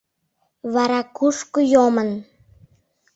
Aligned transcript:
Вара 0.73 1.01
кушко 1.17 1.59
йомын?.. 1.73 2.09